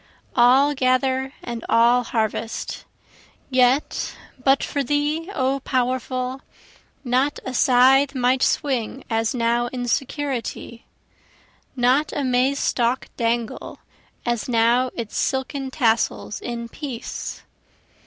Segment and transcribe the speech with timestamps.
[0.35, 2.85] All gather and all harvest,
[3.51, 6.41] Yet but for thee O Powerful,
[7.03, 10.85] not a scythe might swing as now in security,
[11.75, 13.77] Not a maize stalk dangle
[14.25, 17.43] as now its silken tassels in peace.